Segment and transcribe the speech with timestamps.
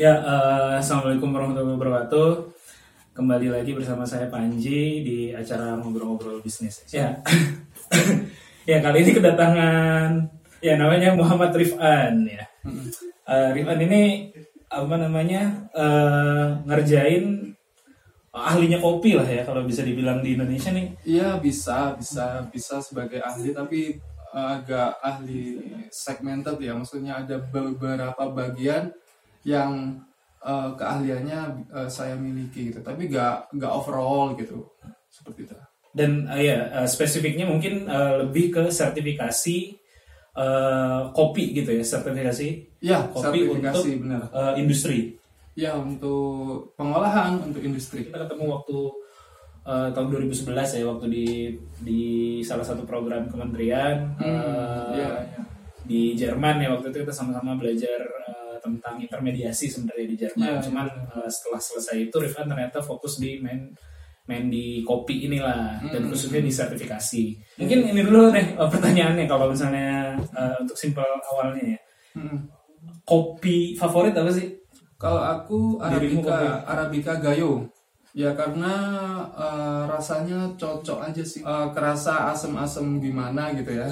[0.00, 2.28] Ya, eh, assalamualaikum warahmatullahi wabarakatuh.
[3.12, 6.88] Kembali lagi bersama saya Panji di acara ngobrol-ngobrol bisnis.
[6.88, 7.20] Ya,
[8.70, 10.24] ya kali ini kedatangan
[10.64, 12.48] ya namanya Muhammad Rifan ya.
[13.28, 14.32] Eh, Rifan ini
[14.72, 17.52] apa namanya eh, ngerjain
[18.32, 20.96] ahlinya kopi lah ya kalau bisa dibilang di Indonesia nih.
[21.04, 24.00] Iya bisa, bisa, bisa sebagai ahli tapi
[24.32, 25.60] uh, agak ahli
[25.92, 26.72] segmented ya.
[26.72, 28.96] Maksudnya ada beberapa bagian
[29.42, 30.00] yang
[30.40, 32.80] uh, keahliannya uh, saya miliki gitu.
[32.80, 34.68] Tapi nggak nggak overall gitu
[35.08, 35.56] seperti itu.
[35.90, 39.58] Dan eh, ya eh, spesifiknya mungkin eh, lebih ke sertifikasi
[40.36, 42.48] eh, kopi gitu ya, sertifikasi
[42.80, 44.22] Ya, kopi sertifikasi untuk benar.
[44.30, 44.98] eh, industri.
[45.52, 48.06] Ya untuk pengolahan untuk industri.
[48.06, 48.78] Kita ketemu waktu
[49.66, 51.26] eh, tahun 2011 ya, waktu di
[51.82, 52.00] di
[52.40, 55.42] salah satu program kementerian eh, Iya, iya.
[55.82, 57.98] di Jerman ya waktu itu kita sama-sama belajar
[58.30, 60.44] eh, tentang intermediasi sebenarnya di Jerman.
[60.46, 63.72] Iya, Cuman eh, setelah selesai itu Rifan ternyata fokus di main
[64.28, 66.10] main di kopi inilah dan Hmm.
[66.14, 67.22] khususnya di sertifikasi.
[67.58, 71.78] Mungkin ini dulu deh eh, pertanyaannya kalau misalnya eh, untuk simpel awalnya ya.
[72.14, 72.46] Hmm.
[73.02, 74.54] Kopi favorit apa sih?
[75.00, 77.64] Kalau aku Dirimu Arabica, Arabica Gayo.
[78.10, 78.74] Ya karena
[79.30, 81.46] uh, rasanya cocok aja sih.
[81.46, 83.86] Uh, kerasa asem-asem gimana gitu ya.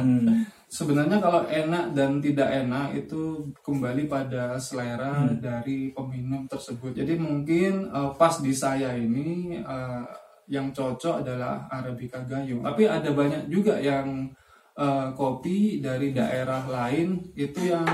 [0.00, 0.42] Hmm.
[0.74, 5.38] Sebenarnya kalau enak dan tidak enak itu kembali pada selera Hmm.
[5.38, 6.98] dari peminum tersebut.
[6.98, 10.02] Jadi mungkin uh, pas di saya ini uh,
[10.50, 12.58] yang cocok adalah Arabica Gayo.
[12.58, 14.26] Tapi ada banyak juga yang
[14.74, 17.86] uh, kopi dari daerah lain itu yang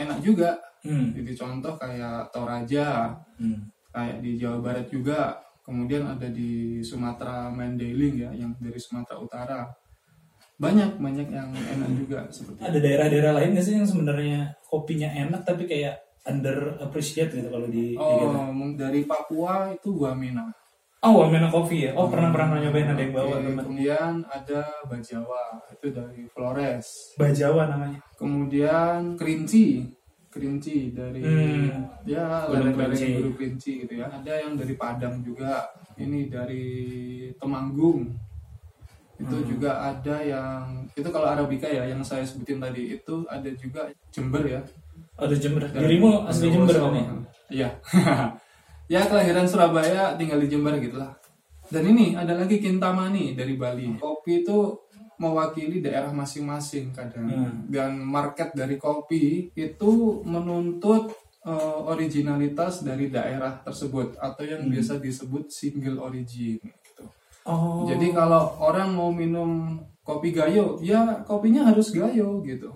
[0.00, 0.56] enak juga.
[0.82, 1.12] Hmm.
[1.14, 3.68] Jadi contoh kayak Toraja, Hmm.
[3.92, 5.38] Kayak di Jawa Barat juga.
[5.62, 9.60] Kemudian ada di Sumatera Mandailing ya, yang dari Sumatera Utara.
[10.58, 12.58] Banyak banyak yang enak juga seperti.
[12.66, 17.66] Ada daerah-daerah lain nggak sih yang sebenarnya kopinya enak tapi kayak under appreciate gitu kalau
[17.66, 17.98] di, di?
[17.98, 20.50] Oh, mung- dari Papua itu Wamena.
[21.02, 21.98] Oh, Wamena Coffee ya.
[21.98, 23.62] Oh, pernah pernah nyobain ada yang bawa teman.
[23.66, 25.42] Kemudian ada Bajawa,
[25.74, 27.18] itu dari Flores.
[27.18, 27.98] Bajawa namanya.
[28.14, 29.82] Kemudian Kerinci,
[30.32, 31.84] Kerinci dari Hmm.
[32.08, 32.96] ya lereng-lereng.
[33.20, 34.08] Gunung Kerinci gitu ya.
[34.08, 35.68] Ada yang dari Padang juga.
[36.00, 36.64] Ini dari
[37.36, 38.08] Temanggung.
[39.20, 39.46] Itu Hmm.
[39.46, 44.40] juga ada yang itu kalau Arabica ya yang saya sebutin tadi itu ada juga Jember
[44.48, 44.60] ya.
[45.20, 45.68] Di Jember.
[45.68, 47.04] Dirimu asli Jember kan ya?
[47.52, 47.68] Iya.
[48.98, 51.12] ya kelahiran Surabaya tinggal di Jember gitu lah.
[51.68, 53.96] Dan ini ada lagi Kintamani dari Bali.
[54.00, 54.58] Kopi itu
[55.22, 57.30] mewakili daerah masing-masing kadang.
[57.30, 57.70] Hmm.
[57.70, 59.92] Dan market dari kopi itu
[60.26, 64.70] menuntut eh, originalitas dari daerah tersebut atau yang Hmm.
[64.70, 67.04] biasa disebut single origin gitu.
[67.42, 67.82] Oh.
[67.82, 69.74] Jadi kalau orang mau minum
[70.06, 72.70] kopi gayo, ya kopinya harus gayo gitu.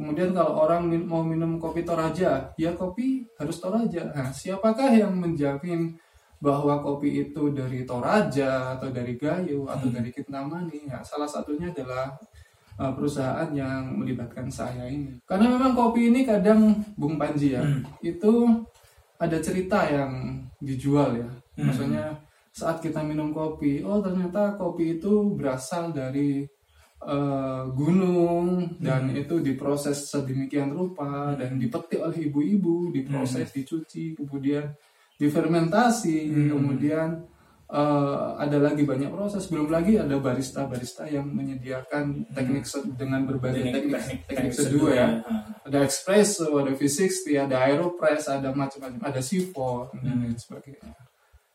[0.00, 4.08] Kemudian kalau orang min- mau minum kopi Toraja, ya kopi harus Toraja.
[4.16, 5.92] Nah, siapakah yang menjamin
[6.40, 10.88] bahwa kopi itu dari Toraja atau dari Gayo atau dari Kintamani?
[10.88, 12.16] Ya, salah satunya adalah
[12.80, 15.20] uh, perusahaan yang melibatkan saya ini.
[15.28, 17.84] Karena memang kopi ini kadang Bung Panji ya, Hmm.
[18.00, 18.64] itu
[19.20, 21.28] ada cerita yang dijual ya.
[21.60, 21.68] Hmm.
[21.68, 22.04] Maksudnya
[22.50, 26.48] saat kita minum kopi, oh ternyata kopi itu berasal dari
[27.00, 34.68] eh, gunung dan itu diproses sedemikian rupa dan dipetik oleh ibu-ibu, diproses, dicuci, kemudian
[35.20, 36.48] difermentasi, Hmm.
[36.50, 37.08] kemudian
[37.70, 39.46] eh, ada lagi banyak proses.
[39.46, 44.90] Belum lagi ada barista-barista yang menyediakan teknik se- dengan berbagai Teknik- teknik, teknik- teknik, seduh
[44.90, 45.22] ya.
[45.22, 45.46] Ah.
[45.62, 50.26] Ada espresso, ada V60, ada aeropress, ada macam-macam, ada sipho dan Hmm.
[50.26, 50.90] lain sebagainya.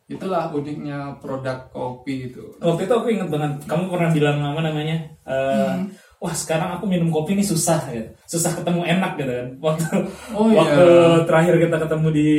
[0.06, 2.48] Itulah uniknya produk kopi itu.
[2.62, 4.98] Waktu itu aku inget banget, kamu pernah bilang apa namanya?
[5.26, 5.90] eh, Hmm.
[6.18, 8.08] Wah sekarang aku minum kopi ini susah gitu.
[8.26, 9.48] Susah ketemu enak gitu kan.
[9.60, 9.86] Waktu
[10.32, 10.58] Oh, iya.
[10.58, 10.84] waktu
[11.24, 12.30] terakhir kita ketemu di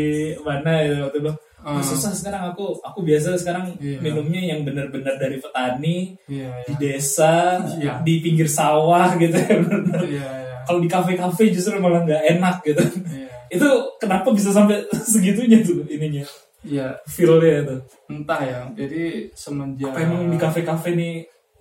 [0.41, 1.33] mana gitu waktu itu.
[1.67, 1.83] Ah.
[1.83, 3.99] susah sekarang aku aku biasa sekarang Iya.
[3.99, 6.79] minumnya yang benar-benar dari petani Iya, di iya.
[6.79, 7.99] desa Iya.
[8.07, 9.59] di pinggir sawah gitu ya.
[9.99, 10.29] Iya.
[10.63, 12.83] Kalau di kafe-kafe justru malah nggak enak gitu.
[13.11, 13.27] Iya.
[13.47, 13.67] itu
[13.99, 14.79] kenapa bisa sampai
[15.11, 16.23] segitunya tuh ininya
[16.63, 17.77] Iya, feelnya itu.
[18.11, 18.59] entah ya.
[18.73, 21.15] Jadi semenjak Apa emang di kafe-kafe nih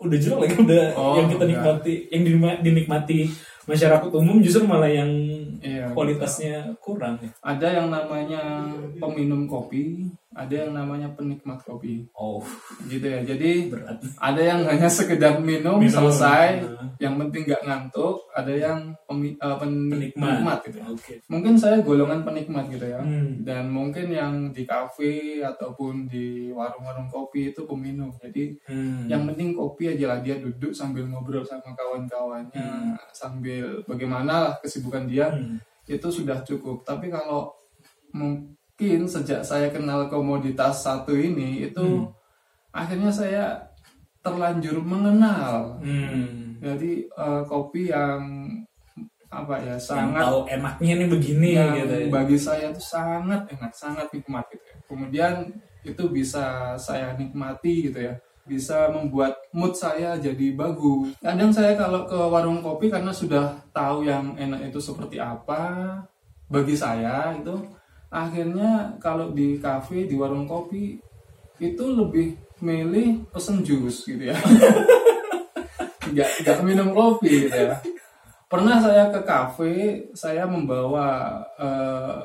[0.05, 1.49] udah jelek lagi udah Oh, yang kita enggak.
[1.51, 2.21] nikmati yang
[2.61, 3.17] dinikmati
[3.65, 5.09] masyarakat umum justru malah yang
[5.57, 7.29] Iya, kualitasnya kurang ya.
[7.41, 10.05] ada yang namanya peminum kopi,
[10.35, 12.03] ada yang namanya penikmat kopi.
[12.11, 12.43] Oh,
[12.85, 13.23] Gitu ya.
[13.23, 14.03] Jadi berat.
[14.19, 15.87] ada yang hanya sekedar minum, Minum.
[15.89, 16.91] selesai, Nah.
[16.97, 20.19] yang penting nggak ngantuk, ada yang pemi- pen- Penikmat.
[20.35, 20.85] penikmat gitu ya.
[20.87, 21.13] Oke.
[21.25, 22.99] Mungkin saya golongan penikmat gitu ya.
[22.99, 23.41] Hmm.
[23.41, 28.11] Dan mungkin yang di kafe ataupun di warung-warung kopi itu peminum.
[28.17, 29.07] Jadi Hmm.
[29.07, 35.07] yang penting kopi aja lah dia duduk sambil ngobrol sama kawan-kawannya sambil bagaimana lah kesibukan
[35.07, 35.63] dia Hmm.
[35.85, 36.83] itu sudah cukup.
[36.83, 37.55] Tapi kalau
[38.75, 42.11] mungkin sejak saya kenal komoditas satu ini itu Hmm.
[42.75, 43.43] akhirnya saya
[44.19, 46.59] terlanjur mengenal Hmm.
[46.59, 48.51] jadi eh, kopi yang
[49.31, 52.07] apa ya Yang sangat tahu enaknya nih begini yang gitu ya.
[52.11, 54.75] bagi saya itu sangat enak sangat nikmat gitu ya.
[54.87, 55.33] kemudian
[55.81, 56.45] itu bisa
[56.75, 62.59] saya nikmati gitu ya bisa membuat mood saya jadi bagus kadang saya kalau ke warung
[62.59, 65.95] kopi karena sudah tahu yang enak itu seperti apa
[66.45, 67.55] bagi saya itu
[68.09, 70.99] akhirnya kalau di kafe di warung kopi
[71.59, 74.37] itu lebih milih pesen jus gitu ya.
[76.05, 77.75] Nggak nggak minum kopi gitu ya.
[78.45, 79.73] Pernah saya ke kafe
[80.13, 82.19] saya membawa eh,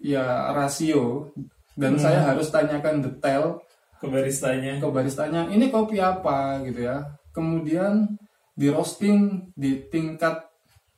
[0.00, 1.34] ya rasio.
[1.78, 3.62] Dan saya harus tanyakan detail
[4.02, 4.82] ke baristanya.
[4.82, 6.58] ke baristanya ini kopi apa?
[6.66, 7.06] gitu ya.
[7.30, 8.18] Kemudian
[8.58, 10.42] di roasting di tingkat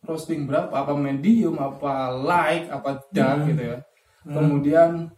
[0.04, 0.72] roasting berapa?
[0.72, 1.60] Apa medium?
[1.60, 2.72] Apa light?
[2.72, 3.78] Apa dark gitu ya
[4.26, 5.08] kemudian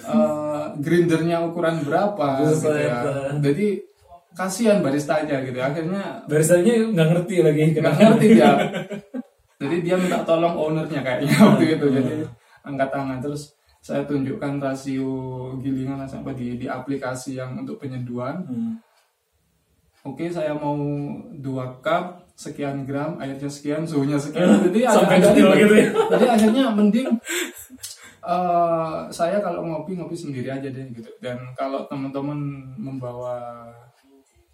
[0.00, 3.32] eh, grindernya ukuran berapa gitu ya.
[3.42, 3.82] jadi
[4.36, 5.56] kasihan baristanya gitu.
[5.56, 5.72] Ya.
[5.72, 7.62] akhirnya Baristanya nggak ngerti lagi.
[7.72, 8.52] nggak ngerti dia.
[9.56, 11.86] Jadi dia minta tolong ownernya kayaknya waktu itu.
[11.88, 12.14] Jadi
[12.60, 13.18] angkat tangan.
[13.24, 15.08] Terus saya tunjukkan rasio
[15.64, 18.44] gilingan sampai di di aplikasi yang untuk penyeduhan.
[18.44, 18.72] Hmm.
[20.06, 20.76] oke saya mau
[21.34, 24.60] dua cup sekian gram airnya sekian suhunya sekian.
[24.68, 25.58] Jadi Sampai detail ribet.
[25.64, 25.88] gitu ya.
[26.12, 27.08] jadi akhirnya mending
[28.26, 31.10] eh, saya kalau ngopi ngopi sendiri aja deh gitu.
[31.22, 32.38] Dan kalau teman-teman
[32.76, 33.70] membawa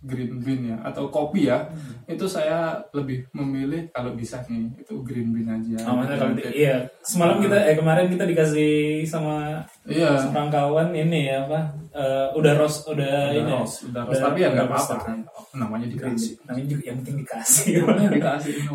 [0.03, 1.71] green bean ya atau kopi ya
[2.11, 5.79] itu saya lebih memilih kalau bisa nih itu green bean aja.
[5.87, 6.83] Oh, kalau di- iya.
[7.07, 10.19] Semalam kita eh kemarin kita dikasih sama iya.
[10.19, 13.63] seorang kawan ini ya apa eh, udah ros udah ini ya.
[13.63, 14.19] roast, udah roast.
[14.19, 15.55] tapi ya nggak udah apa-apa roast.
[15.55, 17.71] namanya dikasih namanya juga yang penting dikasih.
[17.87, 18.71] Namanya dikasih ini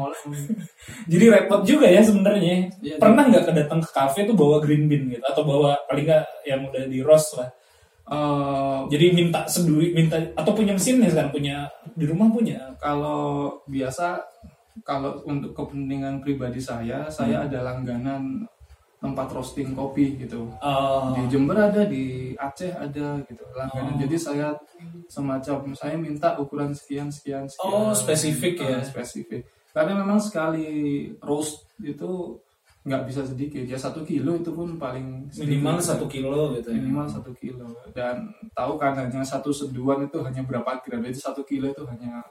[1.12, 2.72] jadi repot juga ya sebenarnya.
[2.80, 5.24] Iya, pernah nggak kedatang ke kafe tuh bawa green bean gitu?
[5.28, 7.52] Atau bawa paling nggak yang udah di roast lah
[8.08, 12.72] Eh, jadi minta seduit minta atau punya mesinnya kan punya di rumah punya?
[12.80, 14.24] kalau biasa
[14.88, 18.48] kalau untuk kepentingan pribadi saya saya ada langganan
[19.04, 20.48] tempat roasting kopi gitu.
[20.64, 24.00] Oh, di Jember ada di Aceh ada gitu langganan.
[24.00, 24.56] Jadi saya
[25.12, 28.80] semacam saya minta ukuran sekian sekian Oh, sekian spesifik ya.
[28.80, 29.44] Ah, spesifik.
[29.76, 32.40] Karena memang sekali roast itu
[32.88, 35.44] nggak bisa sedikit ya satu kilo itu pun paling sedikit.
[35.60, 36.80] minimal satu kilo gitu ya.
[36.80, 41.44] minimal satu kilo dan tahu kan hanya satu seduhan itu hanya berapa gram jadi satu
[41.44, 42.24] kilo itu hanya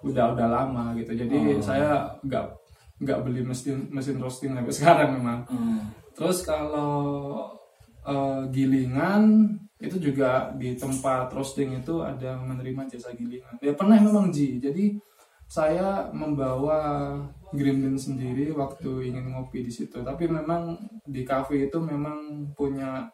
[0.00, 1.58] udah udah lama gitu jadi Oh.
[1.58, 1.90] saya
[2.22, 2.46] nggak
[3.02, 5.90] nggak beli mesin mesin roasting sampai sekarang memang Hmm.
[6.14, 7.50] terus kalau
[8.00, 14.30] eh, gilingan itu juga di tempat roasting itu ada menerima jasa gilingan ya pernah memang
[14.30, 14.94] ji jadi
[15.46, 17.14] saya membawa
[17.52, 20.00] bean sendiri waktu ingin ngopi di situ.
[20.00, 23.08] Tapi memang di cafe itu memang punya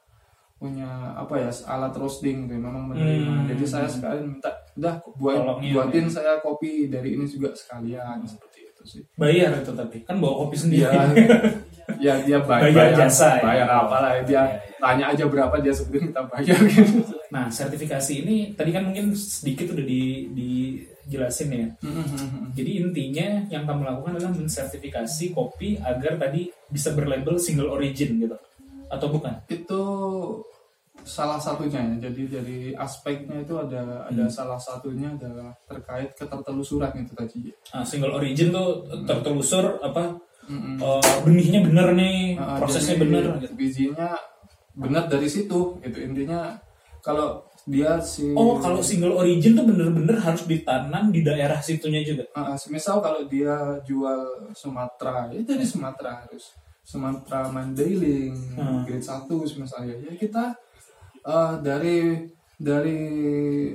[0.55, 3.33] punya apa ya alat roasting gitu memang menerima.
[3.43, 3.47] Hmm.
[3.53, 4.49] jadi saya sekalian minta
[4.79, 9.03] udah buat Tolongnya, buatin saya kopi dari ini juga sekalian seperti itu sih.
[9.19, 10.89] Bayar itu tapi kan bawa kopi sendiri.
[10.89, 11.05] Ya
[11.97, 13.43] dia bayar, Bayar jasa, ya.
[13.43, 14.57] bayar apa lah dia Ya, ya.
[14.79, 19.73] tanya aja berapa dia sebutin kita bayar gitu nah sertifikasi ini tadi kan mungkin sedikit
[19.73, 21.67] udah di dijelasin ya
[22.53, 28.37] Jadi intinya yang kamu lakukan adalah mensertifikasi kopi agar tadi bisa berlabel single origin gitu.
[28.87, 29.35] Atau bukan?
[29.47, 29.81] itu
[31.05, 34.33] salah satunya ya jadi dari aspeknya itu ada ada Hmm.
[34.33, 40.17] salah satunya adalah terkait ketertelusuran itu tadi Nah, single origin tuh tertelusur apa
[40.49, 40.77] Mm-mm.
[40.79, 43.55] eh, benihnya bener nih, Nah, prosesnya jadi bener gitu.
[43.57, 44.09] bijinya
[44.75, 46.59] benar dari situ gitu intinya
[46.99, 52.29] kalau dia si Oh, kalau single origin tuh bener-bener harus ditanam di daerah situnya juga.
[52.35, 56.53] Ah, semisal kalau dia jual Sumatera, ya dari Sumatera harus
[56.85, 58.85] Sumatera Mandailing Hmm.
[58.85, 59.25] grade 1
[59.57, 59.97] misalnya.
[59.97, 60.53] Ya kita
[61.25, 63.01] eh, dari dari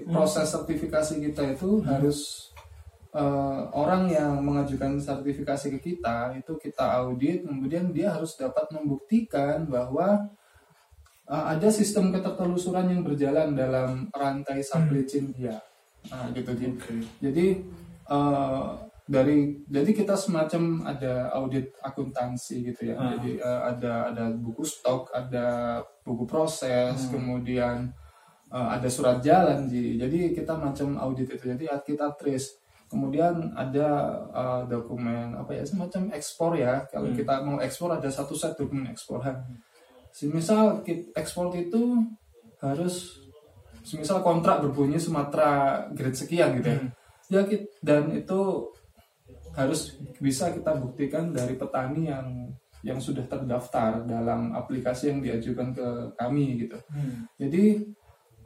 [0.05, 2.48] proses sertifikasi kita itu harus
[3.13, 9.65] eh, orang yang mengajukan sertifikasi ke kita itu kita audit, kemudian dia harus dapat membuktikan
[9.65, 10.29] bahwa
[11.29, 15.57] eh, ada sistem ketertelusuran yang berjalan dalam rantai supply chain dia.
[16.09, 17.03] Nah, gitu gitu.
[17.19, 17.47] Jadi
[18.09, 18.67] eh,
[19.09, 22.95] dari jadi kita semacam ada audit akuntansi gitu ya.
[22.95, 23.17] Ah.
[23.17, 27.11] Jadi eh, ada ada buku stok, ada buku proses, Hmm.
[27.17, 27.89] kemudian
[28.53, 30.05] eh, ada surat jalan jadi.
[30.05, 31.41] Jadi kita macam audit itu.
[31.41, 32.58] Jadi kita trace.
[32.89, 33.89] Kemudian ada
[34.33, 36.81] eh, dokumen apa ya semacam ekspor ya.
[36.89, 37.17] Kalau Hmm.
[37.17, 39.37] kita mau ekspor ada satu set dokumen eksporan.
[40.09, 42.01] Semisal kit- ekspor itu
[42.59, 43.21] harus
[43.85, 46.79] semisal kontrak berbunyi Sumatera grade sekian gitu ya.
[46.81, 46.89] Hmm.
[47.29, 47.41] Ya
[47.85, 48.41] dan itu
[49.53, 52.25] harus bisa kita buktikan dari petani yang
[52.81, 56.79] yang sudah terdaftar dalam aplikasi yang diajukan ke kami gitu.
[56.89, 57.27] Hmm.
[57.35, 57.83] Jadi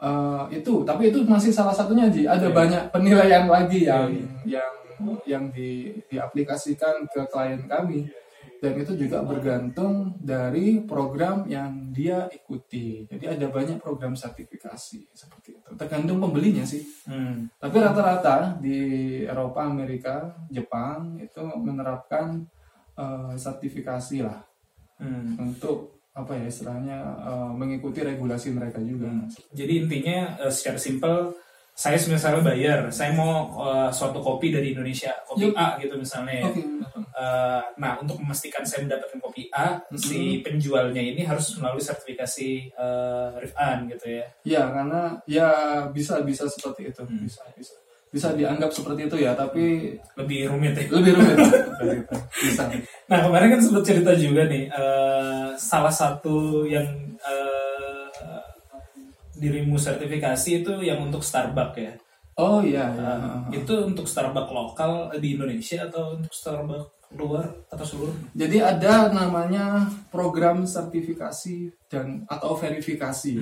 [0.03, 2.27] eh, itu, tapi itu masih salah satunya Ji.
[2.27, 2.55] Ada Iya.
[2.55, 4.71] banyak penilaian lagi yang Iya, yang
[5.23, 8.11] yang di, diaplikasikan ke klien kami
[8.59, 13.03] dan itu juga bergantung dari program yang dia ikuti.
[13.11, 15.69] Jadi ada banyak program sertifikasi seperti itu.
[15.75, 16.79] Tergantung pembelinya sih.
[17.03, 17.51] Hmm.
[17.59, 18.79] Tapi rata-rata di
[19.27, 22.43] Eropa, Amerika, Jepang itu menerapkan
[22.93, 24.39] eh, sertifikasi lah
[25.01, 25.35] Hmm.
[25.41, 29.09] untuk apa ya istilahnya eh, mengikuti regulasi mereka juga.
[29.49, 31.33] Jadi intinya eh, secara simpel
[31.73, 35.57] saya misalnya bayar, saya mau eh, suatu kopi dari Indonesia, kopi Yup.
[35.57, 36.45] A gitu misalnya ya.
[36.53, 36.61] Oke.
[37.13, 43.29] Eh, nah untuk memastikan saya mendapatkan kopi A, si penjualnya ini harus melalui sertifikasi eh,
[43.41, 44.25] Rifan gitu ya.
[44.45, 45.49] Ya karena ya
[45.89, 47.73] bisa bisa seperti itu bisa bisa
[48.13, 50.85] bisa dianggap seperti itu ya tapi Lebih rumit ya.
[50.93, 51.37] lebih rumit
[51.81, 52.15] itu.
[52.45, 52.63] bisa.
[53.09, 56.85] Nah kemarin kan sempat cerita juga nih, eh, salah satu yang
[57.23, 58.07] eh,
[59.33, 61.93] dirimu sertifikasi itu yang untuk Starbucks ya.
[62.37, 63.11] Oh iya ya.
[63.53, 68.15] Eh, itu untuk Starbucks lokal di Indonesia atau untuk Starbucks luar atau seluruh?
[68.33, 73.37] Jadi ada namanya program sertifikasi dan atau verifikasi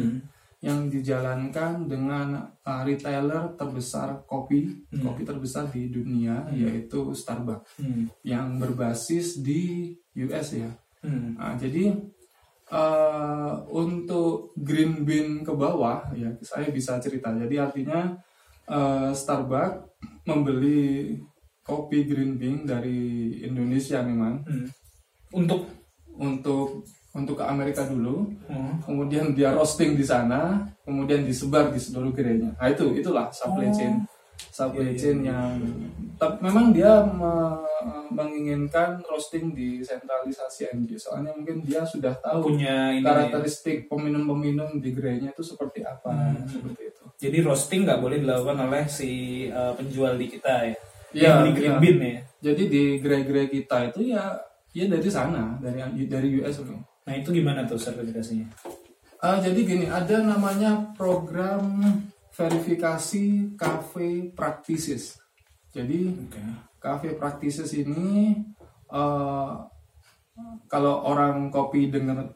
[0.62, 8.06] yang dijalankan dengan uh, retailer terbesar kopi, kopi terbesar di dunia yaitu Starbucks Hmm.
[8.22, 9.90] yang berbasis di
[10.22, 10.70] US ya.
[11.02, 11.34] Hmm.
[11.34, 11.98] Nah, jadi
[12.70, 17.34] uh, untuk green bean ke bawah ya saya bisa cerita.
[17.34, 18.14] Jadi artinya
[18.70, 19.98] uh, Starbucks
[20.30, 21.18] membeli
[21.66, 24.70] kopi green bean dari Indonesia memang Hmm.
[25.32, 25.64] Untuk
[26.12, 28.88] untuk untuk ke Amerika dulu, hmm.
[28.88, 32.56] kemudian dia roasting di sana, kemudian disebar di seluruh gerainya.
[32.56, 34.08] Nah itu itulah supply chain
[34.50, 35.62] supply chain yang
[36.18, 37.62] tapi memang dia me-
[38.14, 43.10] menginginkan roasting di sentralisasi MG soalnya mungkin dia sudah tahu punya ini ya.
[43.10, 47.04] karakteristik peminum-peminum di gerainya itu seperti apa seperti itu.
[47.22, 50.78] Jadi roasting nggak boleh dilakukan oleh si uh, penjual di kita ya.
[51.12, 51.82] Iya, Yang di green iya.
[51.82, 52.20] bean ya.
[52.42, 54.24] Jadi di gerai-gerai kita itu ya
[54.72, 56.76] ya dari sana dari dari US itu.
[57.08, 58.48] Nah itu gimana tuh sertifikasinya?
[59.22, 61.82] Ah, jadi gini, ada namanya program
[62.34, 65.22] verifikasi cafe practices.
[65.70, 66.42] Jadi Oke.
[66.82, 68.34] cafe practices ini
[68.90, 69.54] eh,
[70.66, 72.34] kalau orang kopi dengar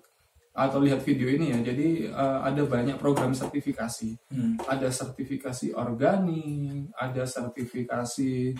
[0.55, 4.13] atau lihat video ini ya, jadi eh, ada banyak program sertifikasi.
[4.29, 4.61] Hmm.
[4.69, 8.53] Ada sertifikasi organik, ada sertifikasi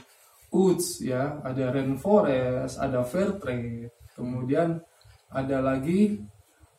[0.50, 4.82] UTS ya, ada rainforest, ada fair trade, kemudian
[5.32, 6.22] ada lagi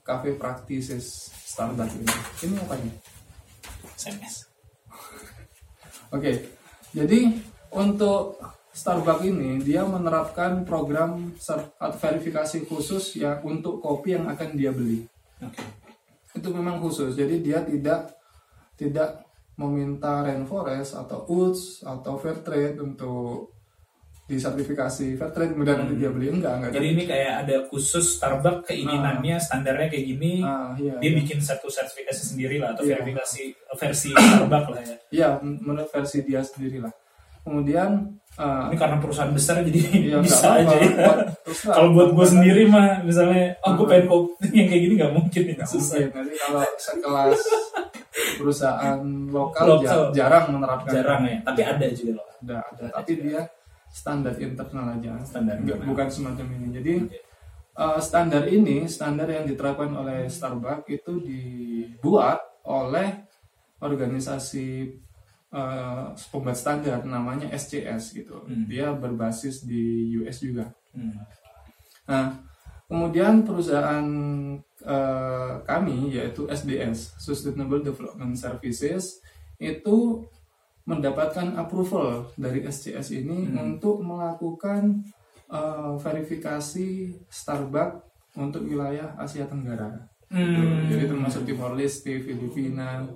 [0.06, 2.16] cafe practices Starbucks ini.
[2.46, 2.92] Ini apa ini?
[3.98, 4.46] SMS.
[6.14, 6.32] Oke,
[6.94, 7.34] jadi
[7.74, 8.38] untuk
[8.70, 11.32] Starbucks ini dia menerapkan program
[11.80, 15.02] verifikasi khusus ya untuk kopi yang akan dia beli.
[15.40, 15.64] Oke.
[16.36, 17.16] Itu memang khusus.
[17.16, 18.12] Jadi dia tidak
[18.76, 19.24] tidak
[19.56, 23.55] meminta rainforest atau UTS atau fair trade untuk
[24.26, 26.70] disertifikasi fair trade kemudian nanti dia beli enggak enggak.
[26.74, 30.42] Jadi ini kayak ada khusus Starbucks keinginannya standarnya kayak gini.
[30.42, 30.98] ah iya.
[30.98, 31.18] Dia iya.
[31.22, 32.98] bikin satu sertifikasi sendiri lah atau Iya.
[32.98, 33.42] verifikasi
[33.72, 34.96] versi Starbucks lah ya.
[35.08, 36.90] Iya, menurut versi dia sendiri lah.
[37.46, 40.74] Kemudian ah, Ini karena perusahaan besar jadi Iya, bisa apa-apa.
[40.74, 41.14] aja ya.
[41.62, 45.42] Kalau buat gue sendiri mah misalnya, oh gue pengen kopi yang kayak gini nggak mungkin
[45.54, 46.02] ya susah.
[46.10, 47.38] Nanti kalau sekelas
[48.34, 48.98] perusahaan
[49.30, 49.86] lokal, Lokal.
[49.86, 50.90] ja- jarang menerapkan.
[50.90, 52.26] Jarang ya, tapi ada juga loh.
[52.42, 52.84] Ada, ada.
[52.98, 53.40] Tapi dia
[53.92, 55.18] standar internal aja.
[55.24, 56.68] Standar Nggak- bukan semacam ini.
[56.76, 56.94] Jadi
[57.76, 63.24] eh, standar ini, standar yang diterapkan oleh Starbucks itu dibuat oleh
[63.80, 64.68] organisasi
[65.52, 68.44] eh, pembuat standar namanya SCS gitu.
[68.44, 68.66] Hmm.
[68.66, 70.72] Dia berbasis di US juga.
[70.96, 71.14] Hmm.
[72.06, 72.26] Nah,
[72.88, 74.06] kemudian perusahaan
[74.80, 79.20] eh, kami yaitu SDS Sustainable Development Services
[79.56, 80.24] itu
[80.86, 85.02] mendapatkan approval dari SCS ini untuk melakukan
[85.50, 86.88] eh, verifikasi
[87.26, 88.06] Starbucks
[88.38, 90.06] untuk wilayah Asia Tenggara.
[90.30, 90.90] Hmm.
[90.90, 93.06] Jadi termasuk Timor Leste, Filipina,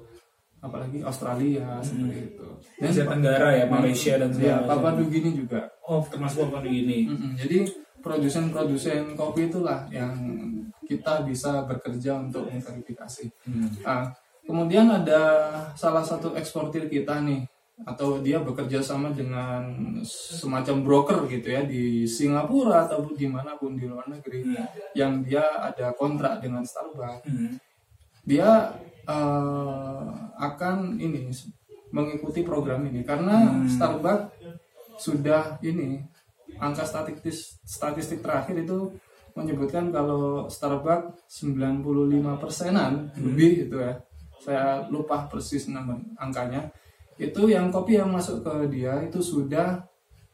[0.62, 2.48] apalagi Australia seperti itu.
[2.78, 4.98] Asia Tenggara ya, Malaysia dan ya, segala Papua macam.
[5.00, 5.60] New Guinea juga.
[5.86, 7.10] Oh, termasuk apa gini?
[7.10, 7.32] Mm-mm.
[7.34, 7.58] Jadi
[8.00, 10.14] produsen-produsen kopi itulah yang
[10.86, 13.26] kita bisa bekerja untuk memverifikasi.
[13.46, 13.68] Hmm.
[13.84, 14.10] Nah,
[14.42, 15.22] kemudian ada
[15.78, 17.46] salah satu eksportir kita nih,
[17.88, 19.64] atau dia bekerja sama dengan
[20.04, 24.44] semacam broker gitu ya di Singapura atau di mana pun di luar negeri,
[24.92, 27.24] yang dia ada kontrak dengan Starbucks.
[27.24, 27.56] Hmm.
[28.24, 28.76] Dia
[29.08, 31.32] eh, akan ini
[31.90, 33.02] mengikuti program ini.
[33.02, 34.38] Karena Starbucks
[35.00, 36.04] sudah ini
[36.60, 37.32] angka statistik
[37.64, 38.92] statistik terakhir itu
[39.32, 43.94] menyebutkan kalau Starbucks 95 persenan lebih itu ya.
[44.40, 46.72] Saya lupa persis nama angkanya
[47.20, 49.84] itu yang kopi yang masuk ke dia itu sudah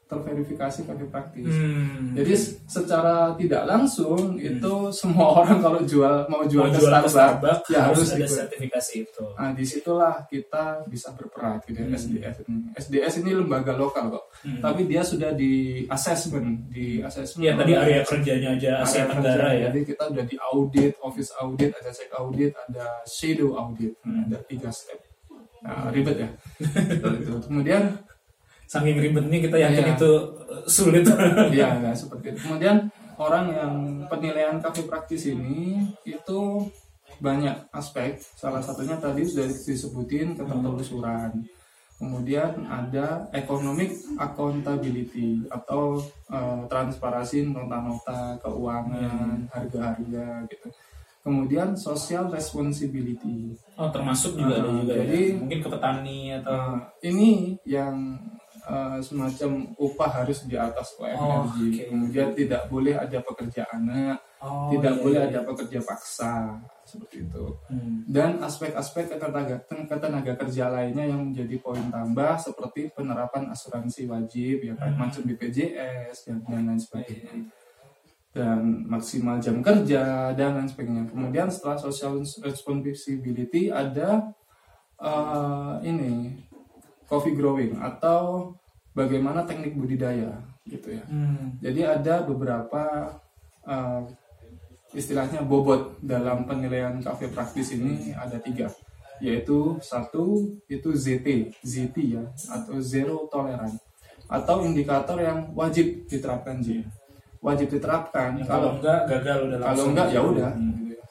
[0.05, 2.15] terverifikasi pakai praktis Hmm.
[2.15, 2.31] jadi
[2.65, 7.11] secara tidak langsung itu semua orang kalau jual mau jual Mau ke jual ke Starbucks,
[7.11, 8.31] Starbucks ya harus ada ikut.
[8.33, 9.25] sertifikasi itu.
[9.35, 11.99] Nah, di situlah kita bisa berperan gitu ya, Hmm.
[11.99, 12.57] SDS ini.
[12.79, 14.63] SDS ini lembaga lokal kok, Hmm.
[14.63, 17.43] tapi dia sudah di assessment, di assessment.
[17.43, 19.51] Ya tadi area kerjanya aja Asia area Tenggara kerja.
[19.51, 19.65] ya.
[19.67, 24.31] Jadi kita udah di audit, office audit, ada check audit, ada shadow audit, Hmm.
[24.31, 25.03] ada tiga step.
[25.65, 26.29] Nah, ribet ya.
[27.47, 27.83] Kemudian
[28.67, 29.95] Saking ribetnya kita yakin Iya.
[29.95, 30.11] itu
[30.51, 31.07] uh, sulit.
[31.55, 32.39] Iya, ya, seperti itu.
[32.43, 33.75] Kemudian orang yang
[34.11, 36.67] penilaian kafe praktis ini itu
[37.23, 38.19] banyak aspek.
[38.19, 41.47] Salah satunya tadi sudah disebutin ketertelusuran.
[41.97, 45.97] Kemudian ada economic accountability atau
[46.29, 50.69] eh, transparansi nota-nota keuangan, harga-harga gitu.
[51.27, 53.51] Kemudian social responsibility.
[53.75, 55.41] Oh termasuk juga ada Ah, juga jadi- ya.
[55.43, 57.31] Mungkin ke petani atau Nah, ini
[57.67, 58.15] yang
[58.63, 61.15] eh, semacam upah harus di atas UMR.
[61.17, 61.87] Oh, oke.
[61.87, 65.29] Kemudian tidak boleh ada pekerja anak, Oh, tidak iya, boleh iya.
[65.31, 66.51] ada pekerja paksa
[66.83, 67.47] seperti itu.
[67.71, 68.03] Hmm.
[68.05, 74.75] Dan aspek-aspek ketenaga, ketenaga kerja lainnya yang menjadi poin tambah seperti penerapan asuransi wajib ya
[74.75, 74.99] kan Hmm.
[74.99, 77.47] macam BPJS dan, dan lain sebagainya.
[78.37, 81.09] Dan maksimal jam kerja dan lain sebagainya.
[81.09, 84.29] Kemudian setelah social responsibility ada
[85.01, 86.37] eh, ini
[87.09, 88.53] coffee growing atau
[88.93, 90.37] bagaimana teknik budidaya
[90.69, 91.05] gitu ya.
[91.09, 91.57] Hmm.
[91.65, 93.17] Jadi ada beberapa
[93.65, 94.05] eh,
[94.93, 98.69] istilahnya bobot dalam penilaian kafe praktis ini ada tiga,
[99.21, 103.81] yaitu satu itu ZT, ZT ya atau zero tolerance
[104.27, 106.83] atau indikator yang wajib diterapkan Ji.
[107.47, 110.51] Wajib diterapkan Ya, kalau kalau enggak gagal udah kalau enggak ya udah.
[110.51, 110.73] Hmm.
[110.75, 111.03] gitu ya.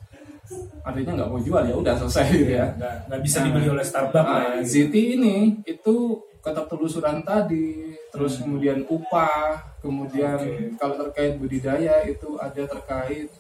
[0.83, 2.67] Artinya nggak mau jual ya udah selesai gitu ya.
[2.75, 4.47] Nggak, nggak bisa dibeli oleh Starbucks lah ya.
[4.51, 4.69] Nah, gitu.
[4.69, 5.95] ZT ini itu
[6.43, 10.77] ketertelusuran tadi, terus kemudian upah, kemudian Oke.
[10.77, 13.31] kalau terkait budidaya itu ada terkait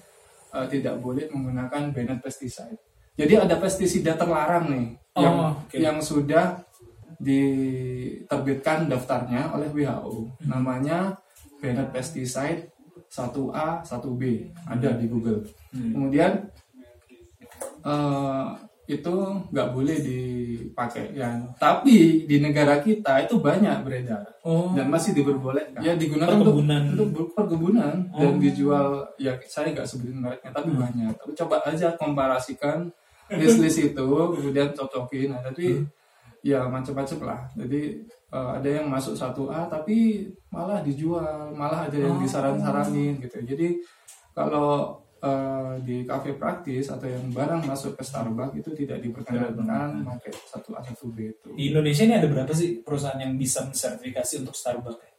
[0.49, 2.79] eh, tidak boleh menggunakan banned pesticide.
[3.13, 5.75] Jadi ada pestisida terlarang nih Oh, yang oke.
[5.79, 6.59] yang sudah
[7.15, 10.27] diterbitkan daftarnya oleh WHO.
[10.27, 10.47] Hmm.
[10.49, 11.15] Namanya
[11.59, 12.74] banned pesticide
[13.07, 14.21] 1A, 1B
[14.65, 15.45] ada di Google.
[15.71, 15.91] Hmm.
[15.91, 16.31] Kemudian
[17.81, 18.47] eh,
[18.85, 19.13] itu
[19.49, 21.33] nggak boleh dipakai ya.
[21.57, 24.69] Tapi di negara kita itu banyak beredar Oh.
[24.77, 25.81] dan masih diperbolehkan.
[25.81, 26.83] Ya digunakan untuk Perkebunan.
[26.93, 28.19] untuk ber- perkebunan Oh.
[28.21, 28.87] dan dijual
[29.17, 31.17] ya saya nggak sebutin mereknya tapi banyak.
[31.17, 32.85] Tapi coba aja komparasikan
[33.41, 35.33] list-list itu kemudian cocokin.
[35.33, 35.81] Nah, tapi
[36.45, 37.41] ya macam-macam lah.
[37.57, 42.21] Jadi eh, ada yang masuk 1A tapi malah dijual, malah ada yang Oh.
[42.21, 43.39] disaran-saranin gitu.
[43.41, 43.79] Jadi
[44.31, 50.29] kalau eh, di kafe praktis atau yang barang masuk ke Starbucks itu tidak diperkenankan pakai
[50.29, 51.49] 1A 1B itu.
[51.49, 55.01] Di Indonesia ini ada berapa sih perusahaan yang bisa mensertifikasi untuk Starbucks?
[55.01, 55.11] ya?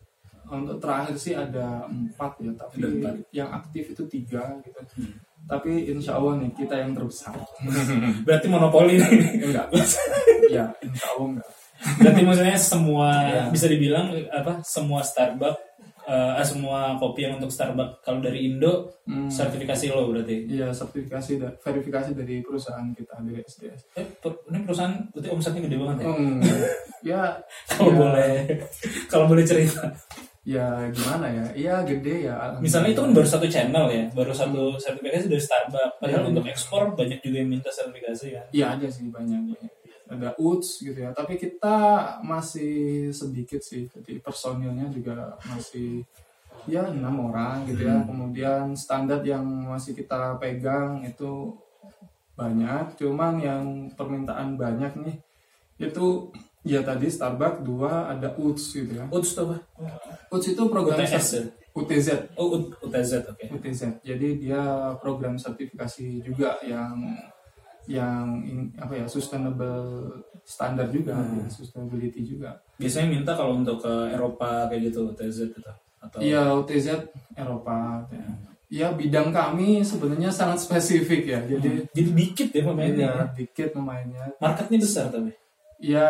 [0.46, 4.79] Untuk terakhir sih ada empat ya, tapi Ada yang aktif itu tiga gitu.
[4.94, 5.18] Hmm.
[5.42, 7.35] Tapi insya Allah nih kita yang terbesar.
[8.26, 9.42] Berarti monopoli nih.
[9.42, 9.66] enggak,
[10.55, 11.50] ya insya Allah enggak.
[11.76, 13.42] Berarti maksudnya semua Iya.
[13.48, 14.60] bisa dibilang apa?
[14.62, 15.64] Semua Starbucks
[16.06, 19.26] eh, semua kopi yang untuk Starbucks kalau dari Indo Hmm.
[19.26, 20.46] sertifikasi lo berarti.
[20.46, 23.90] Iya sertifikasi dan verifikasi dari perusahaan kita dari SDS.
[23.92, 26.06] Eh, per- ini perusahaan berarti omsetnya gede banget ya?
[26.06, 26.38] Hmm,
[27.02, 27.22] ya
[27.70, 28.34] Kalau ya, boleh
[29.06, 29.82] kalau boleh cerita.
[30.44, 31.44] ya gimana ya?
[31.52, 32.54] Iya gede ya.
[32.56, 35.98] Misalnya itu kan baru satu channel ya, baru satu sertifikasi dari Starbucks.
[35.98, 36.30] Padahal Hmm.
[36.30, 38.46] untuk ekspor banyak juga yang minta sertifikasi kan.
[38.50, 39.70] Iya ada sih banyak, banyak.
[40.07, 41.11] Ada UTS gitu ya.
[41.11, 41.77] Tapi kita
[42.23, 43.90] masih sedikit sih.
[43.90, 46.07] Jadi personilnya juga masih
[46.71, 48.03] ya enam orang gitu ya.
[48.07, 51.59] Kemudian standar yang masih kita pegang itu
[52.38, 52.95] banyak.
[52.99, 53.64] Cuman yang
[53.95, 55.16] permintaan banyak nih
[55.77, 56.33] itu
[56.64, 59.05] ya tadi Starbucks dua ada UTS gitu ya.
[59.11, 59.57] UTS itu apa?
[60.33, 61.45] UTS itu program UTS ya?
[61.77, 62.09] UTZ
[62.40, 63.45] Oh, UTZ oke.
[63.53, 64.01] UTZ.
[64.01, 66.97] Jadi dia program sertifikasi juga yang
[67.87, 70.11] yang in- apa ya sustainable
[70.42, 71.42] standar juga, Hmm.
[71.42, 72.55] ya, sustainability juga.
[72.77, 75.61] Biasanya minta kalau untuk ke Eropa kayak gitu UTZ itu
[75.99, 76.87] atau Iya UTZ
[77.35, 78.07] Eropa.
[78.11, 78.27] Ya.
[78.66, 81.40] Ya, bidang kami sebenarnya sangat spesifik ya.
[81.40, 83.07] Jadi jadi dikit ya pemainnya.
[83.07, 84.25] ya, dikit pemainnya.
[84.38, 85.31] Marketnya besar tapi.
[85.79, 86.07] Ya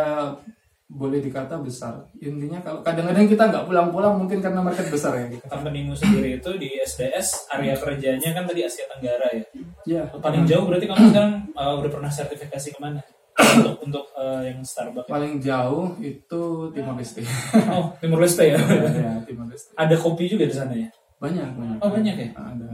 [0.87, 2.07] boleh dikata besar.
[2.23, 5.27] Intinya kalau kadang-kadang kita nggak pulang-pulang mungkin karena market besar ya.
[5.27, 5.43] Gitu.
[5.51, 9.45] Companymu sendiri itu di SDS area kerjanya kan tadi Asia Tenggara ya.
[9.83, 10.03] Ya.
[10.15, 13.03] Paling jauh berarti kamu sekarang uh, udah pernah sertifikasi ke mana?
[13.37, 15.09] untuk untuk uh, yang Starbucks.
[15.09, 15.13] ya?
[15.13, 17.21] Paling jauh itu Timor Leste.
[17.69, 18.57] Oh, Timur Leste ya.
[18.57, 19.77] ya, ya, Timor Leste.
[19.77, 20.89] Ada kopi juga di sana ya.
[21.21, 21.79] Banyak, banyak.
[21.85, 22.29] Oh, banyak ya?
[22.33, 22.69] Ada.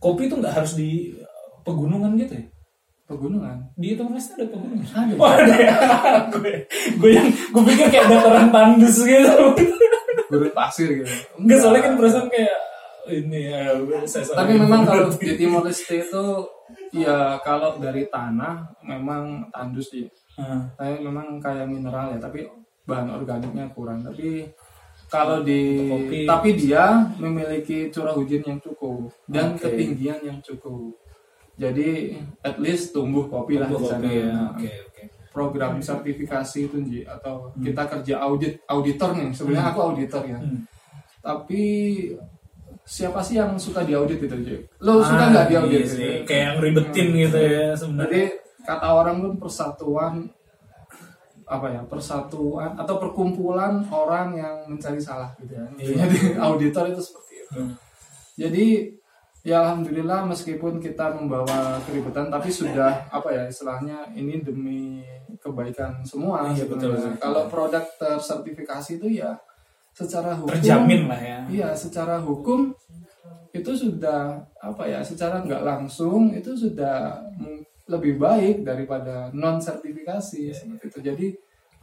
[0.00, 1.16] kopi tuh nggak harus di
[1.64, 2.44] pegunungan gitu ya?
[3.04, 4.86] Pegunungan Di Timor Leste ada pegunungan.
[4.88, 5.12] Ada.
[5.20, 5.76] Oh, ada ya?
[6.32, 6.52] gue,
[7.00, 9.36] gue yang gue pikir kayak dataran tandus gitu.
[10.32, 12.56] gurun pasir gitu Enggak soalnya kan perasaan kayak
[13.04, 13.76] ini ya.
[14.08, 16.24] Saya tapi memang kalau di Timor Leste itu
[16.96, 20.08] ya kalau dari tanah memang tandus sih
[20.74, 22.48] tapi memang kayak mineral ya tapi
[22.88, 24.48] bahan organiknya kurang tapi
[25.08, 26.18] kalau di kopi.
[26.26, 29.68] tapi dia memiliki curah hujan yang cukup dan Oke.
[29.68, 30.96] ketinggian yang cukup
[31.54, 31.88] jadi
[32.40, 34.30] at least tumbuh kopi lah tumbuh di sana ya.
[34.50, 35.02] Oke oke.
[35.30, 40.62] program sertifikasi itu Nji atau kita kerja audit auditor nih sebenarnya aku auditor ya Hmm.
[41.20, 41.62] tapi
[42.82, 44.56] siapa sih yang suka diaudit itu Nji?
[44.78, 46.12] lo suka Ah, nggak diaudit iya sih.
[46.22, 48.26] Kayak yang ribetin gitu ya jadi sebenarnya.
[48.62, 50.14] kata orang pun persatuan
[51.44, 55.96] apa ya persatuan atau perkumpulan orang yang mencari salah gitu ya Iya.
[56.00, 57.72] jadi auditor itu seperti itu Hmm.
[58.34, 58.66] jadi
[59.44, 65.04] ya alhamdulillah meskipun kita membawa keributan tapi sudah apa ya istilahnya ini demi
[65.36, 67.12] kebaikan semua Iya, betul, betul.
[67.20, 69.36] kalau produk tersertifikasi itu ya
[69.94, 71.38] secara hukum Terjamin lah ya.
[71.46, 72.74] Iya, secara hukum
[73.54, 75.04] itu sudah apa ya?
[75.04, 77.22] Secara nggak langsung itu sudah
[77.86, 80.98] lebih baik daripada non sertifikasi seperti itu.
[81.04, 81.26] Jadi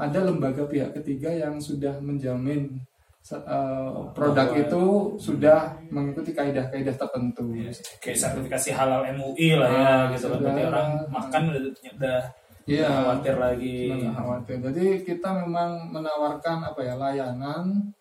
[0.02, 2.82] ada lembaga pihak ketiga yang sudah menjamin
[3.24, 4.84] eh, produk Bahwa- itu
[5.16, 7.54] sudah mengikuti kaidah-kaidah tertentu.
[8.02, 10.28] Kayak sertifikasi halal MUI lah ya Ah, gitu.
[10.28, 10.42] sudah.
[10.42, 11.62] Berarti orang makan udah
[11.96, 12.20] udah
[12.62, 13.78] nggak khawatir lagi.
[14.10, 14.58] Khawatir.
[14.62, 17.94] Jadi kita memang menawarkan apa ya layanan,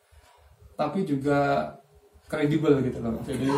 [0.75, 1.69] tapi juga
[2.25, 3.19] kredibel gitu loh.
[3.23, 3.49] Jadi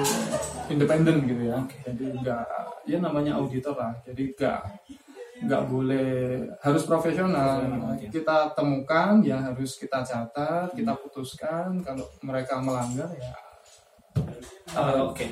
[0.68, 1.58] independen gitu ya.
[1.84, 2.46] Jadi nggak
[2.84, 3.92] ya namanya auditor lah.
[4.02, 4.60] Jadi nggak
[5.42, 6.10] nggak boleh
[6.58, 7.58] harus profesional.
[7.60, 8.06] Profesional, oke.
[8.08, 11.82] Kita temukan yang harus kita catat, kita putuskan.
[11.82, 13.32] Kalau mereka melanggar ya
[14.72, 15.28] Oh, Oke.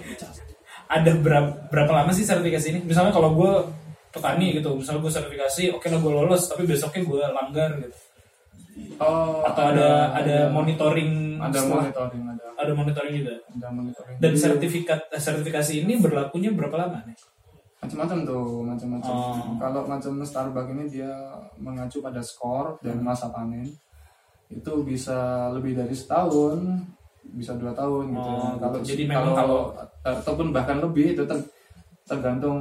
[0.85, 2.81] Ada berapa, berapa lama sih sertifikasi ini?
[2.83, 3.53] Misalnya kalau gue
[4.11, 7.97] petani gitu, misalnya gue sertifikasi, oke lah gue lolos, tapi besoknya gue langgar gitu.
[8.99, 13.35] oh, Atau ada ada monitoring ada setelah- monitoring ada ada monitoring juga.
[13.39, 14.17] ada monitoring.
[14.19, 17.17] Dan sertifikat eh, sertifikasi ini berlakunya berapa lama nih?
[17.81, 19.15] Macam-macam tuh macam-macam.
[19.17, 19.57] Oh.
[19.57, 21.13] kalau macam Starbucks ini dia
[21.57, 23.67] mengacu pada skor dan masa panen.
[24.53, 26.61] Itu bisa lebih dari setahun
[27.33, 28.31] bisa dua tahun gitu.
[28.31, 28.97] Oh, kalau gitu.
[28.97, 29.73] Jadi memang kalau-
[30.05, 31.49] ataupun bahkan lebih itu ter-
[32.05, 32.59] tergantung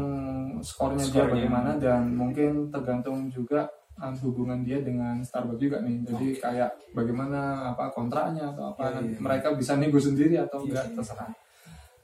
[0.61, 3.65] skornya, dia bagaimana dan mungkin tergantung juga
[3.97, 6.05] uh, hubungan dia dengan Starbucks juga nih.
[6.05, 8.81] Jadi kayak bagaimana apa kontraknya atau apa.
[8.87, 9.21] Iya, nanti iya.
[9.23, 10.95] mereka bisa nego sendiri atau Iya, enggak iya.
[10.95, 11.31] terserah.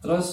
[0.01, 0.27] Terus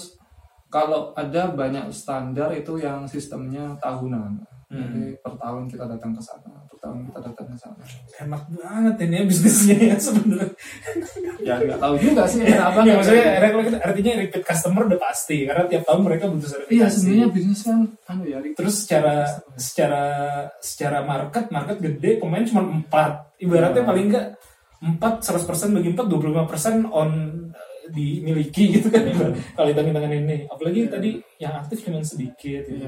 [0.73, 4.41] kalau ada banyak standar itu yang sistemnya tahunan.
[4.73, 4.89] Hmm.
[4.89, 7.83] Jadi per tahun kita datang ke sana, per tahun kita datang ke sana.
[8.25, 10.49] Enak banget ini ya bisnisnya ya sebenarnya.
[11.45, 15.83] Ya nggak tahu juga sih enak Ya, maksudnya artinya repeat customer udah pasti karena tiap
[15.85, 16.73] tahun mereka butuh sertifikasi.
[16.73, 18.37] Iya sebenarnya bisnis kan anu ya.
[18.57, 19.15] Terus secara
[19.53, 20.03] secara
[20.57, 23.37] secara market market gede pemain cuma empat.
[23.37, 23.89] Ibaratnya Iya.
[23.93, 24.27] paling enggak
[24.81, 27.09] empat 100% bagi empat 25% on
[27.53, 29.03] eh, dimiliki gitu kan
[29.53, 30.37] kalau hitung-hitungan ini.
[30.45, 32.63] Apalagi tadi yang aktif cuma sedikit.
[32.63, 32.87] Gitu.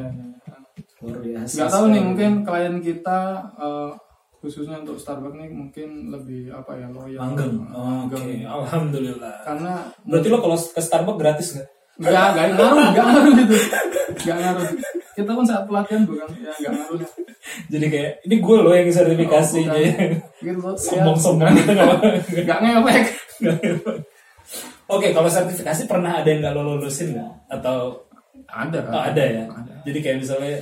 [1.02, 1.54] Luar biasa.
[1.58, 3.20] Nggak tahu nih mungkin klien kita
[3.56, 3.92] eh,
[4.38, 7.20] khususnya untuk Starbucks nih mungkin lebih apa ya loyal.
[7.20, 7.66] langgeng.
[7.70, 8.06] Oh,
[8.62, 9.42] alhamdulillah.
[9.42, 11.70] Karena Berarti lo kalau ke Starbucks gratis nggak?
[11.96, 13.56] nggak nggak ngaruh nggak ngaruh gitu
[14.20, 14.68] nggak ngaruh
[15.16, 17.00] kita pun saat pelatihan bukan ya nggak ngaruh
[17.72, 19.92] Jadi kayak ini gue lo yang sertifikasi Oh, ya.
[20.44, 20.84] gitu loh, ya.
[20.84, 22.08] Sombong-sombong gitu nggak apa-apa.
[22.36, 23.06] nggak ngefek
[24.88, 27.32] Oke, kalau sertifikasi pernah ada yang nggak lo lulusin nggak?
[27.52, 28.06] Atau
[28.46, 29.44] ada oh, ada ya?
[29.46, 29.74] Ada.
[29.84, 30.56] Jadi kayak misalnya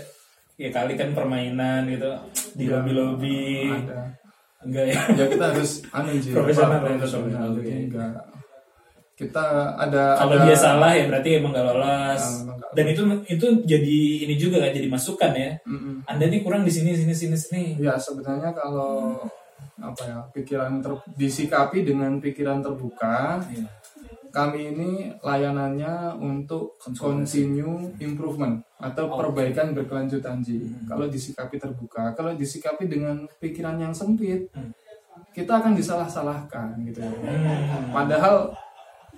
[0.56, 2.08] ya kali kan permainan gitu
[2.54, 2.80] di Iya.
[2.80, 3.68] lobby-lobby.
[3.68, 4.00] ada
[4.64, 5.00] Enggak ya?
[5.12, 7.84] ya kita harus anu sih Profesional, profesional, jadi oke.
[7.90, 8.12] enggak
[9.14, 9.46] kita
[9.78, 12.24] ada Kalau ada- dia salah ya berarti emang nggak lolos.
[12.40, 15.52] Emang nggak Dan itu itu jadi ini juga kan jadi masukan ya.
[15.64, 15.96] Mm-mm.
[16.06, 17.64] Anda nih kurang di sini sini sini sini.
[17.78, 19.20] ya sebenarnya kalau
[19.76, 23.68] apa ya pikiran ter, disikapi dengan pikiran terbuka Iya.
[24.34, 24.92] Kami ini
[25.22, 29.16] layanannya untuk continue improvement atau Oke.
[29.22, 30.58] perbaikan berkelanjutan Ji.
[30.60, 30.90] Hmm.
[30.90, 34.74] Kalau disikapi terbuka, kalau disikapi dengan pikiran yang sempit, Hmm.
[35.30, 37.06] kita akan disalah-salahkan gitu.
[37.06, 37.94] Hmm.
[37.94, 38.58] Padahal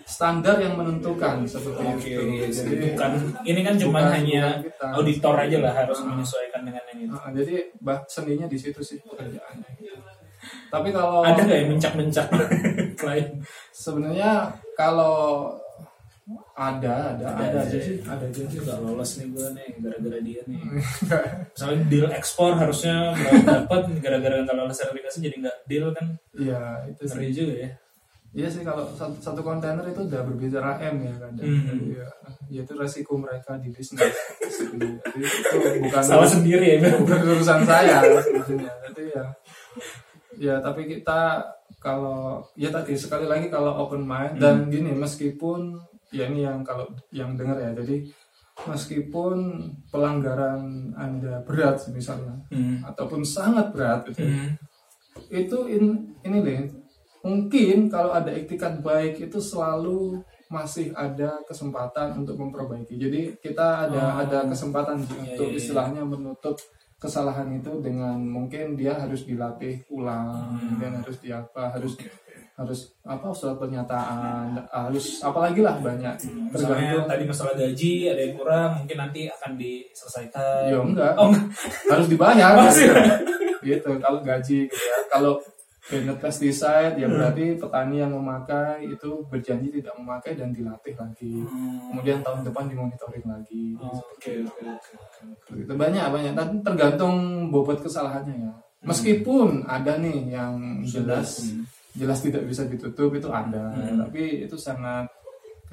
[0.04, 2.22] standar yang menentukan seperti Oke, itu.
[2.22, 2.46] iya.
[2.46, 4.88] Jadi, bukan ini kan cuma bukan- hanya bukan kita.
[4.94, 6.06] auditor aja lah harus Ah.
[6.06, 7.16] menyesuaikan dengan yang itu.
[7.16, 9.66] Nah, jadi bah seninya di situ sih pekerjaannya.
[10.70, 12.28] Tapi kalau Ada nggak yang mencak-mencak
[13.06, 13.28] klien?
[13.70, 14.32] sebenarnya
[14.74, 15.54] kalau
[16.58, 20.20] ada ada ada, Ada, aja sih ada aja sih Gak lolos nih gue nih gara-gara
[20.24, 20.60] dia nih.
[21.54, 26.60] Misalnya deal ekspor harusnya nggak dapat gara-gara nggak lolos sertifikasi jadi nggak deal kan Iya
[26.90, 27.14] itu sih.
[27.14, 27.72] ngeri juga ya.
[28.36, 31.32] Iya sih kalau satu, satu kontainer itu udah berbicara M ya kan.
[31.40, 31.94] Hmm.
[31.94, 32.08] Ya,
[32.52, 34.02] ya itu resiko mereka di bisnis.
[34.44, 34.92] Jadi
[35.24, 36.92] itu bukan Salah sendiri ya.
[37.00, 38.72] bukan urusan saya sebetulnya.
[38.92, 39.24] Jadi ya
[40.38, 41.44] ya tapi kita
[41.80, 45.78] kalau ya tadi sekali lagi kalau open mind dan gini meskipun
[46.10, 48.06] ya ini yang kalau yang dengar ya jadi
[48.64, 49.36] meskipun
[49.92, 50.64] pelanggaran
[50.96, 52.80] anda berat misalnya Hmm.
[52.82, 54.56] ataupun sangat berat gitu, Hmm.
[55.28, 55.84] itu in,
[56.24, 56.62] ini deh
[57.20, 64.00] mungkin kalau ada etikat baik itu selalu masih ada kesempatan untuk memperbaiki jadi kita ada
[64.00, 64.22] Oh.
[64.24, 65.60] ada kesempatan Iya, untuk iya, iya.
[65.60, 66.56] istilahnya menutup
[66.98, 70.80] kesalahan itu dengan mungkin dia harus dilatih ulang Hmm.
[70.80, 71.94] dan harus dia apa harus
[72.56, 76.56] harus apa surat pernyataan harus apalagi lah banyak Misalnya
[76.96, 80.64] tergantung tadi masalah gaji ada yang kurang, mungkin nanti akan diselesaikan.
[80.66, 81.46] ya enggak Oh, enggak.
[81.86, 82.72] harus dibayar Oh,
[83.62, 85.36] gitu kalau gaji gitu ya kalau
[85.86, 91.46] Bennett pesticide ya berarti petani yang memakai itu berjanji tidak memakai dan dilatih lagi.
[91.86, 93.78] Kemudian tahun depan dimonitoring lagi.
[93.78, 95.54] Oh, Oke, oke, oke.
[95.54, 96.34] itu banyak banyak.
[96.34, 97.16] Dan tergantung
[97.48, 98.54] bobot kesalahannya ya.
[98.82, 101.66] Meskipun ada nih yang jelas Hmm.
[101.96, 103.70] jelas tidak bisa ditutup itu ada.
[103.72, 104.02] Hmm.
[104.02, 105.06] tapi itu sangat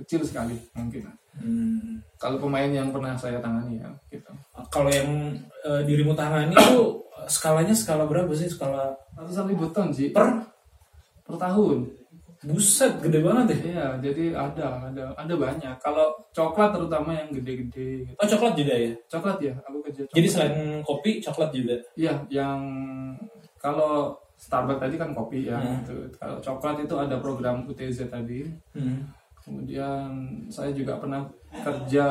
[0.03, 1.97] kecil sekali mungkin Hmm.
[2.21, 4.29] kalau pemain yang pernah saya tangani ya gitu
[4.69, 5.33] Kalau yang
[5.65, 8.53] eh, dirimu tangani itu skalanya skala berapa sih?
[8.53, 10.29] Skala ratusan ribu ton sih per
[11.25, 11.89] per tahun
[12.43, 13.59] buset gede banget ya.
[13.63, 15.75] Iya, jadi ada, ada, ada banyak.
[15.79, 18.03] Kalau coklat terutama yang gede-gede.
[18.03, 18.19] Gitu.
[18.19, 18.93] Oh coklat juga ya.
[19.07, 20.17] Coklat ya, aku kerja coklat.
[20.19, 21.75] Jadi selain kopi, coklat juga.
[21.95, 22.59] Iya, yang
[23.63, 25.55] kalau Starbucks tadi kan kopi ya.
[25.55, 25.87] Hmm.
[25.87, 25.95] Itu.
[26.19, 28.43] Kalau coklat itu ada program UTZ tadi.
[28.75, 29.07] Hmm.
[29.43, 30.09] Kemudian
[30.47, 32.07] saya juga pernah kerja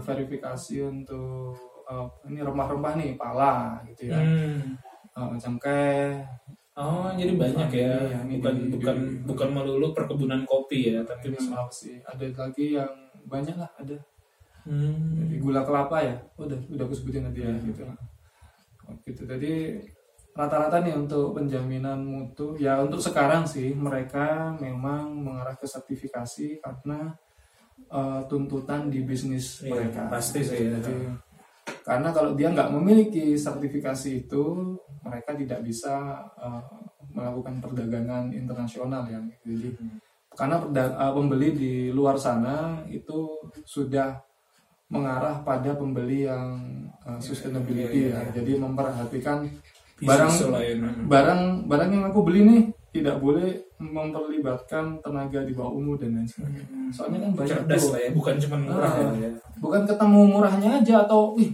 [0.00, 1.52] verifikasi untuk
[1.86, 4.18] eh, ini rempah-rempah nih, pala gitu ya.
[4.18, 4.74] Hmm.
[5.16, 6.20] Eh, cengkeh.
[6.76, 7.94] Oh, jadi banyak ya.
[8.04, 12.04] Iya, ini Bukan di- bukan di- bukan melulu perkebunan kopi ya, tapi Ini Sulawesi.
[12.04, 12.92] Ada lagi yang
[13.24, 13.96] banyak lah, ada.
[14.66, 15.16] Hmm.
[15.24, 17.64] Jadi gula kelapa ya, udah udah aku sebutin tadi ya Hmm.
[17.64, 17.80] gitu.
[18.84, 19.22] Oh, gitu.
[19.24, 19.52] Jadi
[20.36, 27.16] rata-rata nih untuk penjaminan mutu ya untuk sekarang sih mereka memang mengarah ke sertifikasi karena
[27.88, 30.02] eh, tuntutan di bisnis Iya, mereka.
[30.12, 30.76] pasti sih ya.
[30.76, 31.08] Jadi,
[31.82, 34.44] karena kalau dia nggak memiliki sertifikasi itu
[35.00, 36.62] mereka tidak bisa eh,
[37.16, 39.18] melakukan perdagangan internasional ya.
[39.40, 39.72] Jadi
[40.36, 44.20] karena perda- eh, pembeli di luar sana itu sudah
[44.86, 46.62] mengarah pada pembeli yang
[47.02, 48.38] uh, sustainability iya, ya.
[48.38, 49.42] Jadi memperhatikan
[49.98, 56.00] barang selain barang barang yang aku beli nih tidak boleh memperlibatkan tenaga di bawah umur
[56.00, 56.88] dan lain sebagainya.
[56.88, 59.12] Soalnya kan banyak cerdas lah ya, bukan cuma murah Ah.
[59.14, 59.30] ya.
[59.60, 61.52] Bukan ketemu murahnya aja atau ih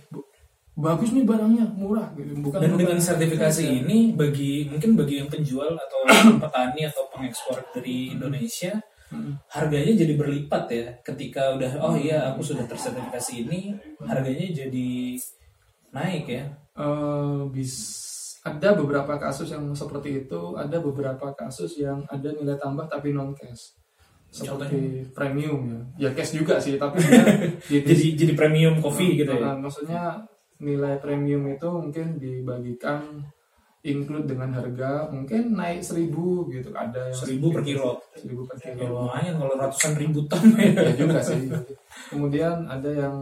[0.73, 2.31] bagus nih barangnya murah gitu.
[2.39, 6.01] Bukan Dan dengan sertifikasi ini bagi mungkin bagi yang penjual atau
[6.43, 8.79] petani atau pengekspor dari Indonesia
[9.13, 9.37] Hmm.
[9.53, 15.21] harganya jadi berlipat ya ketika udah oh iya aku sudah tersertifikasi ini harganya jadi
[15.93, 16.49] naik ya.
[16.73, 17.77] Eh, bis
[18.43, 23.31] ada beberapa kasus yang seperti itu, ada beberapa kasus yang ada nilai tambah tapi non
[23.35, 23.79] cash.
[24.33, 26.09] Seperti premium ya.
[26.09, 26.99] Ya cash juga sih, tapi
[27.71, 29.55] di- Jadi jadi premium coffee gitu ya.
[29.55, 30.19] Maksudnya
[30.59, 33.03] nilai premium itu mungkin dibagikan
[33.83, 37.99] include dengan harga mungkin naik seribu gitu ada yang Seribu per kilo.
[38.15, 40.71] seribu per Ya kilo lumayan kalau ratusan ribu ton ya.
[40.87, 41.51] ya juga sih
[42.07, 43.17] kemudian ada yang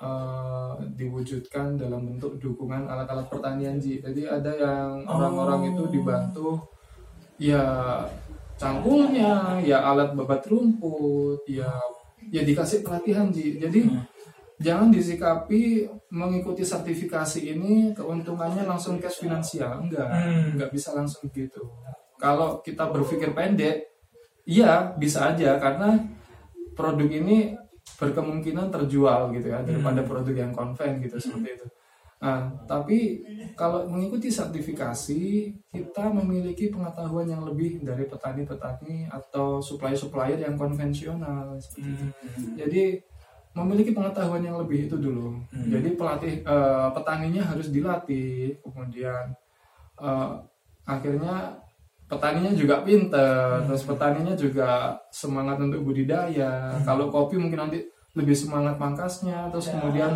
[0.00, 6.56] eh, diwujudkan dalam bentuk dukungan alat-alat pertanian Ji jadi ada yang orang-orang itu dibantu
[7.36, 8.00] ya
[8.56, 11.68] cangkulnya ya alat babat rumput ya
[12.28, 14.04] ya dikasih pelatihan Ji jadi Hmm.
[14.60, 20.54] Jangan disikapi mengikuti sertifikasi ini keuntungannya langsung cash finansial enggak Hmm.
[20.54, 21.64] enggak bisa langsung gitu
[22.20, 23.88] kalau kita berpikir pendek
[24.44, 25.96] iya bisa aja karena
[26.76, 27.56] produk ini
[27.96, 31.66] berkemungkinan terjual gitu ya daripada produk yang konven gitu seperti itu
[32.20, 33.24] nah tapi
[33.56, 35.22] kalau mengikuti sertifikasi
[35.72, 42.04] kita memiliki pengetahuan yang lebih dari petani-petani atau supplier-supplier yang konvensional seperti itu.
[42.04, 42.52] Hmm.
[42.60, 42.84] Jadi
[43.62, 45.36] memiliki pengetahuan yang lebih itu dulu.
[45.52, 45.68] Hmm.
[45.68, 49.34] Jadi pelatih eh, petaninya harus dilatih, kemudian
[50.00, 50.30] eh,
[50.88, 51.60] akhirnya
[52.10, 56.74] petaninya juga pinter, terus petaninya juga semangat untuk budidaya.
[56.82, 57.86] Kalau kopi mungkin nanti
[58.18, 60.10] lebih semangat pangkasnya, terus kemudian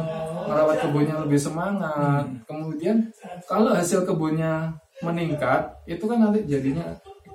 [0.51, 2.27] merawat kebunnya lebih semangat.
[2.51, 3.07] Kemudian
[3.47, 6.83] kalau hasil kebunnya meningkat, itu kan nanti jadinya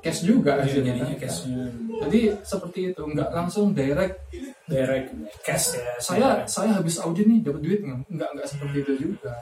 [0.03, 0.95] cash juga Iya, hasilnya.
[0.95, 1.39] jadinya cash
[2.03, 4.15] Jadi seperti itu, nggak langsung direct
[4.69, 5.09] direct
[5.41, 5.97] cash ya.
[5.97, 9.33] saya saya habis audit nih dapat duit nggak nggak nggak seperti itu juga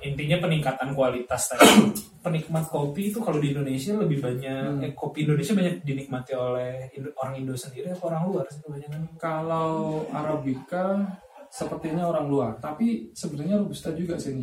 [0.00, 1.92] intinya peningkatan kualitas tadi.
[2.24, 7.16] Penikmat kopi itu kalau di Indonesia lebih banyak eh, kopi Indonesia banyak dinikmati oleh Indo-
[7.16, 9.16] orang Indo sendiri atau orang luar sih kebanyakan.
[9.16, 11.00] Kalau Arabica
[11.48, 14.36] sepertinya orang luar, tapi sebenarnya robusta juga sih.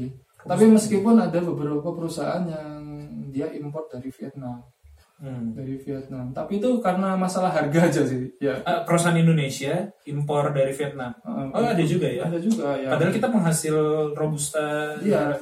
[0.47, 2.81] Tapi meskipun ada beberapa perusahaan yang
[3.29, 4.63] dia import dari Vietnam,
[5.17, 5.49] Hmm.
[5.57, 6.29] dari Vietnam.
[6.29, 8.29] Tapi itu karena masalah harga aja sih.
[8.37, 8.61] Ya.
[8.61, 11.09] Ah, perusahaan Indonesia impor dari Vietnam.
[11.25, 12.29] eh, Oh ada juga ya.
[12.29, 12.93] ada juga ya.
[12.93, 13.75] Padahal kita penghasil
[14.13, 15.33] robusta Iya.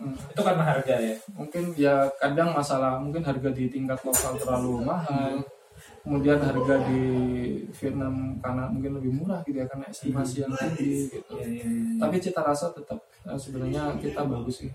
[0.00, 0.14] Mm.
[0.34, 1.14] Itu karena harga ya.
[1.30, 5.38] mungkin ya kadang masalah mungkin harga di tingkat lokal terlalu mahal
[6.00, 7.02] kemudian harga di
[7.70, 11.92] Vietnam karena mungkin lebih murah gitu ya karena estimasi yang tinggi gitu Iya, iya, iya.
[12.00, 14.70] tapi cita rasa tetap eh, sebenarnya kita bagus sih.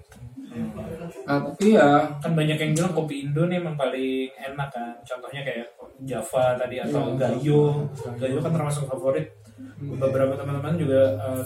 [1.25, 4.93] Nah tapi ya kan banyak yang bilang kopi Indo nih emang paling enak kan.
[5.01, 5.67] Contohnya kayak
[6.01, 7.35] Java tadi atau Iya.
[7.35, 7.63] Gayo.
[8.15, 9.27] Gayo kan termasuk favorit.
[9.77, 11.41] Beberapa teman-teman juga eh,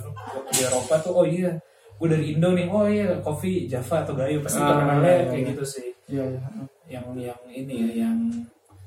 [0.49, 1.51] di Eropa tuh oh iya
[1.95, 2.67] gue dari Indo nih.
[2.67, 4.39] Oh iya kopi Java atau Gayo.
[4.39, 5.49] Pasti Ah, terkenalnya iya, kayak iya.
[5.51, 5.87] gitu sih.
[6.09, 6.41] Ya ya
[6.89, 8.17] yang yang ini ya yang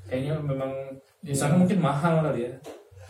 [0.05, 0.71] kayaknya memang
[1.23, 1.39] di Iya.
[1.39, 2.53] sana mungkin mahal kali ya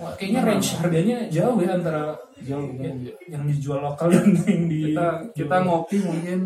[0.02, 2.10] Wah, kayaknya range harganya jauh ya antara
[2.42, 3.14] jauh yang, ya.
[3.30, 6.38] yang dijual lokal dan yang di kita kita ngopi mungkin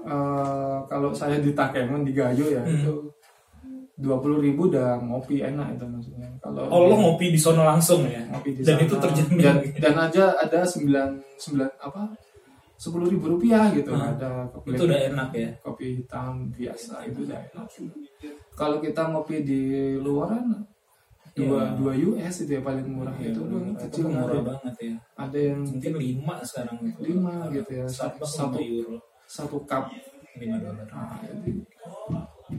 [0.00, 2.76] eh, kalau saya di Takengon di Gayo ya Hmm.
[2.78, 2.94] itu
[4.00, 8.08] dua puluh ribu udah ngopi enak itu maksudnya kalau oh lo ngopi di sono langsung
[8.08, 8.84] ya ngopi di dan sana.
[8.88, 12.08] itu terjamin dan, dan aja ada sembilan sembilan apa
[12.80, 14.16] sepuluh ribu rupiah gitu Hmm.
[14.16, 17.66] ada kopi itu udah enak ya kopi hitam biasa itu udah enak
[18.56, 19.60] kalau kita ngopi di
[20.00, 20.64] luaran
[21.42, 21.74] dua Iya.
[21.76, 24.94] dua US itu ya paling murah Iya, itu itu kecil murah ada, banget ya.
[25.16, 27.84] Ada yang mungkin lima sekarang gitu Lima gitu ya.
[27.88, 28.96] Satu- satu euro.
[29.24, 29.84] satu cup.
[30.36, 30.86] Lima dolar.
[30.86, 31.52] Nah, jadi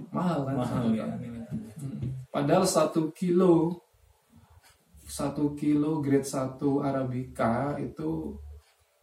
[0.10, 0.54] mahal kan?
[0.56, 1.06] Mahal satu ya.
[1.08, 1.98] Hmm.
[2.32, 3.76] padahal satu kilo
[5.04, 8.32] satu kilo grade 1 arabica itu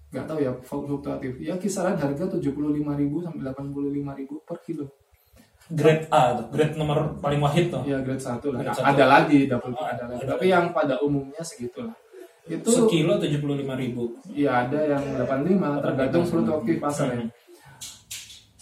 [0.09, 1.37] nggak tahu ya fluktuatif.
[1.37, 4.89] Ya kisaran harga 75.000 sampai 85.000 per kilo
[5.69, 7.83] grade A tuh grade nomor paling wahid tuh.
[7.83, 8.59] Ya grade 1 lah.
[8.59, 8.89] Grade Nah, satu.
[8.89, 10.21] ada lagi double Oh, ada lagi.
[10.21, 11.93] ada tapi yang pada umumnya segitulah.
[12.45, 14.17] Itu sekilo tujuh puluh lima ribu.
[14.27, 17.25] Ya ada yang 85 tergantung fluktuatif pasar ya.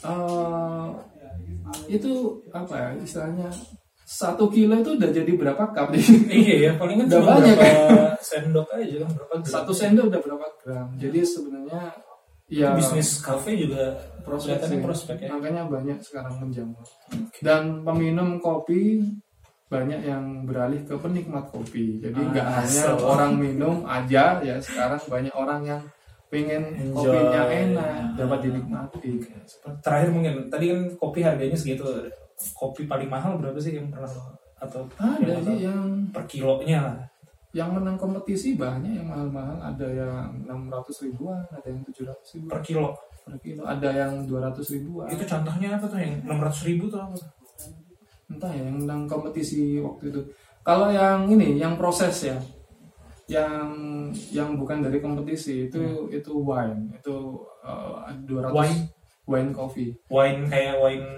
[0.03, 0.87] Eh,
[1.89, 2.13] itu
[2.51, 3.49] apa ya istilahnya?
[4.03, 5.91] Satu kilo itu udah jadi berapa cup
[6.31, 9.51] iya ya paling Udah cuma banyak berapa sendok aja kan berapa gram.
[9.51, 10.87] satu sendok udah berapa gram.
[10.95, 11.91] Jadi sebenarnya
[12.47, 14.79] ya bisnis kafe juga prospek sih.
[14.79, 16.87] prospek ya makanya banyak sekarang menjamur.
[17.43, 19.03] Dan peminum kopi
[19.67, 21.99] banyak yang beralih ke penikmat kopi.
[21.99, 23.03] Jadi Ah, nggak hanya so.
[23.03, 25.83] orang minum aja ya sekarang banyak orang yang
[26.31, 27.03] pengen Enjoy.
[27.11, 29.11] kopinya enak dapat dinikmati.
[29.83, 31.83] Terakhir mungkin tadi kan kopi harganya segitu.
[32.55, 34.11] Kopi paling mahal berapa sih yang pernah
[34.57, 36.81] atau ada sih yang per kilonya?
[36.95, 37.16] lah
[37.57, 39.57] yang menang kompetisi banyak yang mahal-mahal.
[39.65, 42.53] Ada yang 600 ribuan ada yang 700 ribuan.
[42.53, 42.89] Per kilo.
[43.25, 43.63] Per kilo.
[43.65, 45.09] Ada yang 200 ribuan.
[45.09, 45.97] Itu contohnya apa tuh?
[45.97, 47.17] Yang enam ratus ribu tuh apa
[48.27, 50.21] entah ya yang menang kompetisi waktu itu.
[50.67, 52.37] Kalau yang ini yang proses ya.
[53.27, 53.67] Yang
[54.31, 56.93] yang bukan dari kompetisi itu itu wine.
[56.93, 58.79] Itu uh, 200 Wine?
[59.27, 59.91] wine coffee.
[60.13, 61.09] Wine kayak wine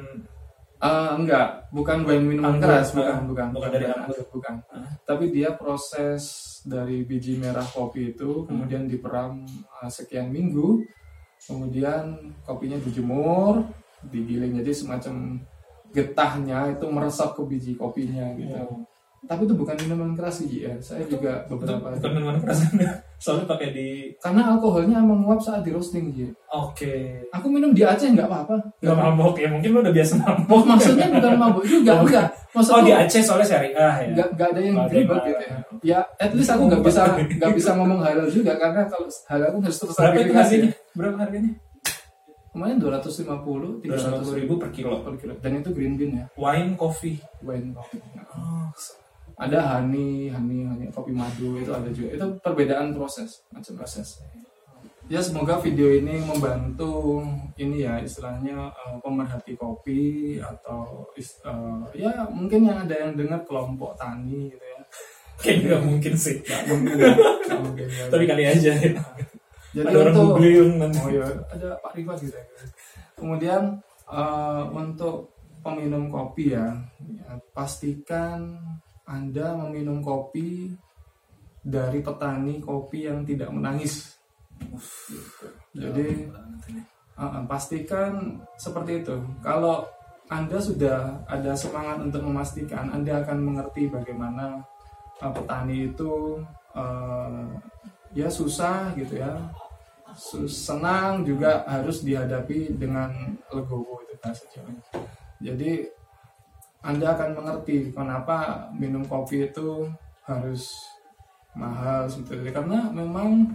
[0.79, 3.23] Ah, enggak bukan wine minuman Anggur, keras bukan ah.
[3.25, 4.17] bukan Bukan dari anggur.
[4.31, 4.87] bukan Ah.
[5.03, 6.23] tapi dia proses
[6.63, 8.47] dari biji merah kopi itu Hmm.
[8.47, 9.43] kemudian diperam
[9.75, 10.87] uh, sekian minggu
[11.41, 13.67] kemudian kopinya dijemur
[14.05, 15.43] digiling jadi semacam
[15.89, 18.85] getahnya itu meresap ke biji kopinya gitu Oh.
[19.27, 22.59] Tapi itu bukan minuman keras sih ya saya juga itu beberapa bukan minuman keras.
[23.23, 23.89] Soalnya pakai di
[24.23, 26.31] karena alkoholnya menguap saat di roasting Ji.
[26.55, 26.95] oke.
[27.35, 28.55] Aku minum di Aceh nggak apa-apa.
[28.79, 29.35] Nggak mabok.
[29.43, 30.55] Ya mungkin lo udah biasa mabok.
[30.55, 31.99] Oh, maksudnya bukan mabuk juga.
[31.99, 34.09] Oh, enggak maksud oh di Aceh soalnya syariah ya.
[34.15, 35.59] Nggak nggak ada yang ribet gitu ya.
[35.83, 39.59] ya at least aku nggak bisa nggak bisa ngomong halal juga karena kalau halal aku
[39.67, 40.71] harus berapa itu tersertifikasi harganya?
[40.71, 40.95] Ya.
[40.95, 41.53] berapa harganya?
[42.49, 43.15] Kemarin 250 dua ratus
[44.27, 45.05] 300 ribu per kilo.
[45.05, 45.35] Per kilo.
[45.39, 46.25] Dan itu green bean ya.
[46.35, 47.21] Wine coffee.
[47.45, 48.01] Wine coffee.
[48.35, 48.67] Oh,
[49.37, 54.23] ada honey honey honey kopi madu itu ada juga itu perbedaan proses macam proses
[55.09, 57.25] ya semoga video ini membantu
[57.57, 63.97] ini ya istilahnya eh, pemerhati kopi atau eh, ya mungkin yang ada yang dengar kelompok
[63.97, 64.81] tani gitu ya
[65.41, 68.05] kayaknya nggak mungkin sih nggak mungkin ya, nggak mungkin ya.
[68.13, 68.93] tapi kali aja ya.
[69.73, 71.27] jadi ada orang untuk googling oh ya
[71.57, 72.47] ada Pak Rifat gitu ya.
[73.17, 73.63] kemudian
[74.13, 75.33] eh, untuk
[75.65, 76.69] peminum kopi ya,
[77.17, 78.61] ya pastikan
[79.09, 80.77] anda meminum kopi
[81.65, 84.21] dari petani kopi yang tidak menangis.
[85.73, 86.29] Jadi
[87.17, 89.17] uh, pastikan seperti itu.
[89.41, 89.89] Kalau
[90.29, 94.61] anda sudah ada semangat untuk memastikan anda akan mengerti bagaimana
[95.25, 96.45] uh, petani itu
[96.77, 97.49] uh,
[98.13, 99.33] ya susah gitu ya.
[100.49, 103.13] Senang juga harus dihadapi dengan
[103.53, 104.45] legowo itu bahasa.
[105.39, 105.98] Jadi
[106.83, 109.91] Anda akan mengerti kenapa minum kopi itu
[110.23, 110.79] harus
[111.59, 113.51] mahal seperti itu karena memang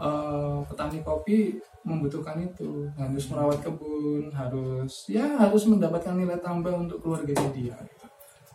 [0.00, 6.98] eh, petani kopi membutuhkan itu harus merawat kebun harus ya harus mendapatkan nilai tambah untuk
[7.00, 8.06] keluarganya dia gitu.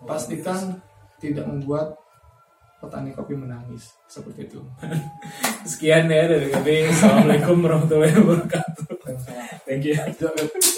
[0.04, 0.78] pastikan
[1.18, 1.95] tidak membuat
[2.84, 4.60] petani kopi menangis seperti itu
[5.64, 6.91] Sekian ya dari kami.
[6.91, 8.84] Assalamualaikum warahmatullahi wabarakatuh.
[9.64, 10.70] Thank you.